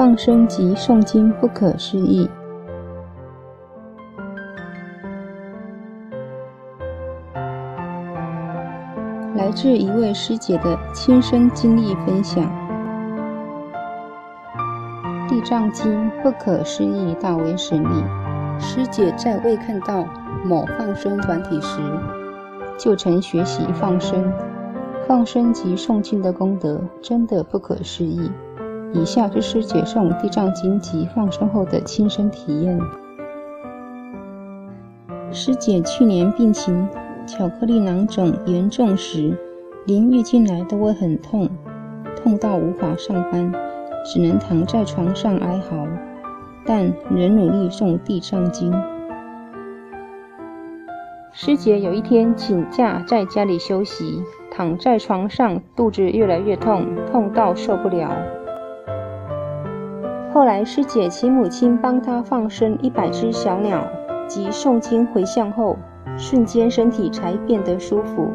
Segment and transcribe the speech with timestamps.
[0.00, 2.26] 放生及诵经不可思议。
[9.36, 12.42] 来自一位师姐的亲身经历分享，
[15.28, 18.02] 《地藏经》不可思议大为神力。
[18.58, 20.06] 师姐在未看到
[20.46, 21.78] 某放生团体时，
[22.78, 24.32] 就曾学习放生。
[25.06, 28.30] 放生及诵经的功德真的不可思议。
[28.92, 32.80] 以下就是师姐诵《地藏经》及放生后的亲身体验。
[35.30, 36.88] 师姐去年病情。
[37.26, 39.38] 巧克力囊肿严重时，
[39.86, 41.48] 连月经来都会很痛，
[42.16, 43.52] 痛到无法上班，
[44.04, 45.86] 只能躺在床上哀嚎，
[46.66, 48.72] 但仍努力诵地藏经。
[51.30, 58.10] 师姐有一天请假在家里休息，躺在床上，肚子越来越痛，痛到受不了。
[60.40, 63.86] 后来师姐请母亲帮她放生一百只小鸟
[64.26, 65.76] 及诵经回向后。
[66.16, 68.30] 瞬间，身体才变得舒服，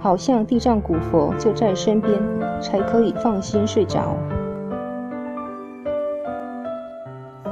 [0.00, 2.18] 好像地藏古佛就在身边，
[2.62, 4.16] 才可以放心睡着。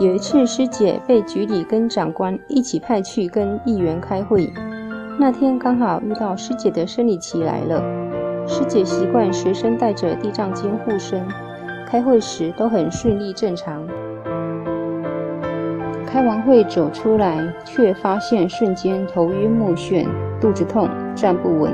[0.00, 4.50] 有一次，师姐被局里跟长官一起派去跟议员开会，
[5.20, 7.82] 那天刚好遇到师姐的生理期来了。
[8.46, 11.22] 师姐习惯随身带着地藏经护身，
[11.92, 13.86] 开会时都很顺利正常。
[16.06, 20.08] 开完会走出来，却发现瞬间头晕目眩，
[20.40, 21.70] 肚子痛，站不稳。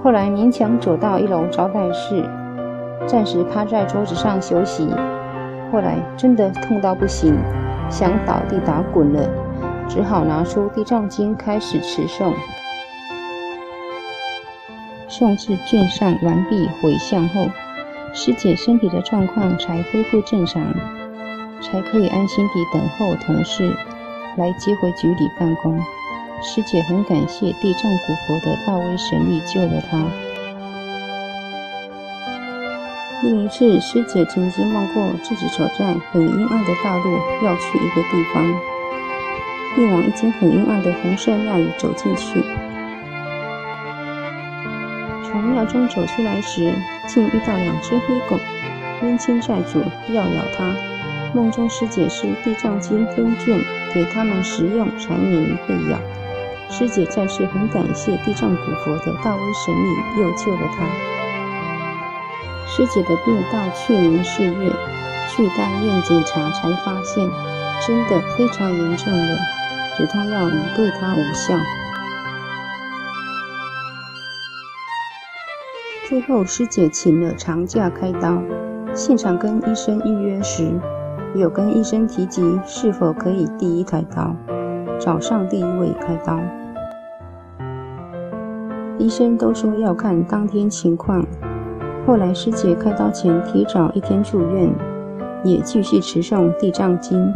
[0.00, 2.24] 后来勉强走到一楼招待室，
[3.08, 4.88] 暂时趴在桌子上休息。
[5.72, 7.34] 后来真的痛到不行，
[7.90, 9.28] 想倒地打滚了，
[9.88, 12.32] 只好拿出地藏经开始持诵。
[15.08, 17.46] 诵至卷上完毕回向后，
[18.20, 20.60] 师姐身体的状况才恢复正常。
[21.60, 23.72] 才可以安心地等候同事
[24.36, 25.80] 来接回局里办公。
[26.42, 30.04] 师姐很感谢地藏古佛的大威神力救了她。
[33.22, 38.44] 另一次，师姐曾经梦过自己走在很阴暗的大路，要去一个地方，
[39.74, 42.40] 并往一间很阴暗的红色庙宇走进去。
[45.24, 46.72] 从庙中走出来时，
[47.08, 48.38] 竟遇到两只黑狗，
[49.02, 49.82] 冤亲债主
[50.12, 50.76] 要咬他。
[51.34, 53.58] 梦中师姐是地藏经分卷
[53.92, 55.98] 给他们食用，才免被咬。
[56.70, 60.86] 师姐再次很感谢地藏古佛的大威神力，又救了他。
[62.66, 64.70] 师姐的病到去年四月
[65.30, 67.28] 去大医院检查，才发现
[67.86, 69.36] 真的非常严重了，
[69.96, 71.54] 止痛药已对她无效。
[76.08, 78.42] 最后师姐请了长假开刀，
[78.94, 80.72] 现场跟医生预约时。
[81.34, 84.34] 有跟医生提及是否可以第一台刀，
[84.98, 86.40] 早上第一位开刀。
[88.96, 91.22] 医生都说要看当天情况。
[92.06, 94.74] 后来师姐开刀前提早一天住院，
[95.44, 97.30] 也继续持诵地藏经。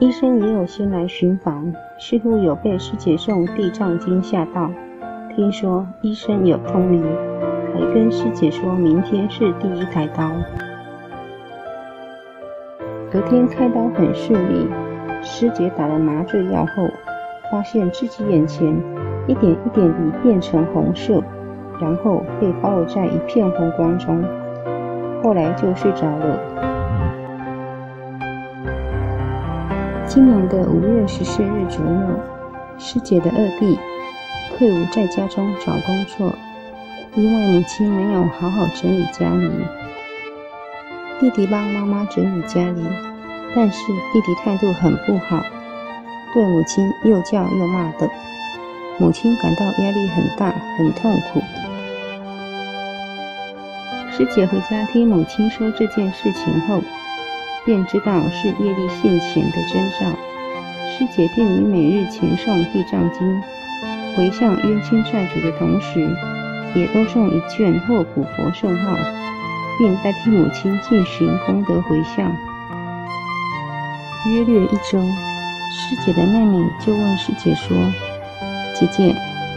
[0.00, 4.68] 医生也有先来巡房，似乎有被师姐诵地藏经吓到。
[5.38, 7.00] 听说医生有通灵，
[7.72, 10.28] 还跟师姐说明天是第一台刀。
[13.08, 14.68] 隔天开刀很顺利，
[15.22, 16.88] 师姐打了麻醉药后，
[17.52, 18.66] 发现自己眼前
[19.28, 21.22] 一点一点地变成红色，
[21.80, 24.20] 然后被包围在一片红光中，
[25.22, 26.36] 后来就睡着了。
[30.04, 32.00] 今年的五月十四日左右，
[32.76, 33.78] 师姐的二弟
[34.58, 36.34] 退伍在家中找工作，
[37.14, 39.48] 因为母亲没有好好整理家里。
[41.20, 42.82] 弟弟帮妈妈整理家里，
[43.54, 45.44] 但是弟弟态度很不好，
[46.34, 48.10] 对母亲又叫又骂的，
[48.98, 51.40] 母亲感到压力很大，很痛苦。
[54.10, 56.82] 师姐回家听母亲说这件事情后，
[57.64, 60.18] 便知道是业力现前的征兆。
[60.90, 63.40] 师姐便于每日虔诵地藏经，
[64.18, 66.10] 回向冤亲债主的同时，
[66.74, 68.98] 也多诵一卷或古佛圣号。
[69.78, 72.36] 并代替母亲进行功德回向。
[74.26, 75.00] 约略一周，
[75.70, 77.76] 师姐的妹妹就问师姐说
[78.74, 79.14] ：“姐姐，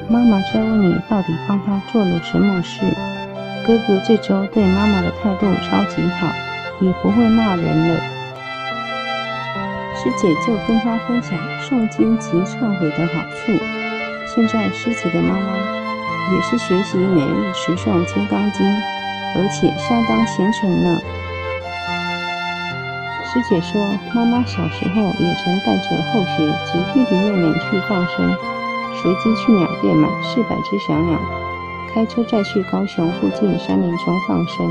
[0.08, 2.82] 妈妈在问你到底帮她做了什么事？
[3.66, 6.28] 哥哥这周对妈妈的态度超级好，
[6.80, 8.00] 也不会骂人了。”
[9.98, 13.81] 师姐就跟她分享诵经及忏悔的好处。
[14.34, 15.58] 现在师姐的妈妈
[16.34, 18.66] 也是学习每日持诵金刚经。
[19.34, 21.00] 而且相当虔诚呢。
[23.24, 23.82] 师姐说，
[24.14, 28.36] 妈妈小时候也曾带着后学及弟弟妹妹去放生，
[29.02, 31.18] 随机去鸟店买四百只小鸟，
[31.94, 34.68] 开车再去高雄附近山林中放生。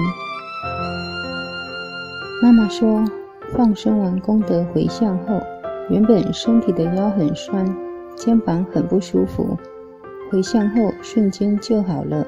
[2.43, 3.03] 妈妈说，
[3.57, 5.41] 放生完功德回向后，
[5.89, 7.65] 原本身体的腰很酸，
[8.21, 9.57] 肩膀很不舒服，
[10.31, 12.27] 回向后瞬间就好了。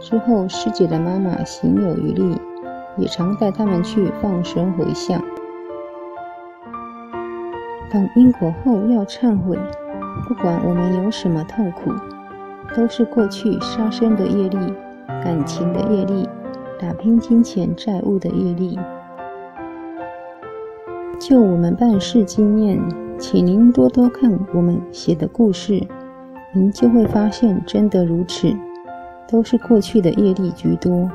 [0.00, 2.36] 之后，师姐的妈妈行有余力，
[2.96, 5.22] 也常带他们去放生回向。
[7.88, 9.56] 懂因果后要忏悔，
[10.26, 11.92] 不管我们有什么痛苦，
[12.74, 14.74] 都是过去杀生的业力、
[15.06, 16.28] 感情的业力、
[16.80, 18.76] 打拼金钱债务的业力。
[21.20, 22.82] 就我们办事经验，
[23.18, 25.86] 请您多多看我们写的故事，
[26.52, 28.54] 您就会发现真的如此。
[29.28, 31.08] 都是过去的业力居多，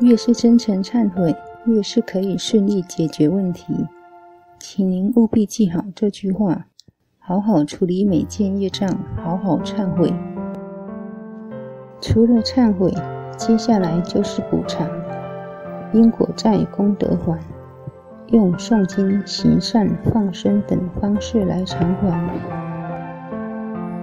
[0.00, 1.34] 越是真诚忏悔，
[1.64, 3.86] 越是可以顺利解决问题。
[4.58, 6.66] 请您务必记好这句话，
[7.18, 8.86] 好好处理每件业障，
[9.24, 10.12] 好好忏悔。
[12.02, 12.92] 除了忏悔，
[13.38, 14.86] 接下来就是补偿，
[15.94, 17.40] 因果债，功德还，
[18.28, 22.30] 用诵经、行善、放生等方式来偿还。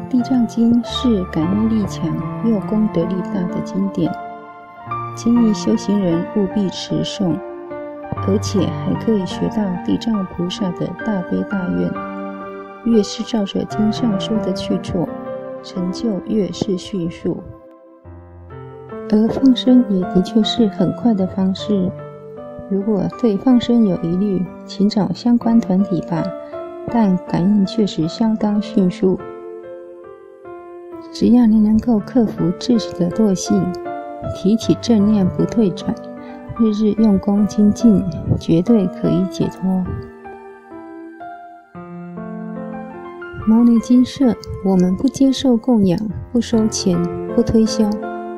[0.09, 2.05] 地藏经是感应力强
[2.45, 4.11] 又功德力大的经典，
[5.15, 7.35] 建议修行人务必持诵，
[8.27, 11.91] 而且还可以学到地藏菩萨的大悲大愿。
[12.83, 15.07] 越是照着经上说的去做，
[15.63, 17.41] 成就越是迅速。
[19.11, 21.91] 而放生也的确是很快的方式。
[22.71, 26.23] 如果对放生有疑虑，请找相关团体吧。
[26.87, 29.19] 但感应确实相当迅速。
[31.11, 33.61] 只要你能够克服自己的惰性，
[34.35, 35.93] 提起正念不退转，
[36.57, 38.01] 日日用功精进，
[38.39, 39.83] 绝对可以解脱。
[43.45, 44.33] 摩尼精舍，
[44.63, 45.99] 我们不接受供养，
[46.31, 46.97] 不收钱，
[47.35, 47.89] 不推销，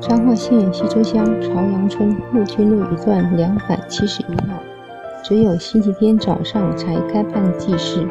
[0.00, 4.56] 彰化县西洲乡朝阳村陆军路一段两百七十一号，
[5.22, 8.06] 只有星期天早上才开办祭祀。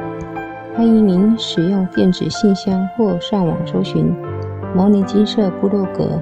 [0.75, 4.15] 欢迎您使用电子信箱或上网搜寻
[4.75, 6.21] 摩尼金色部落格。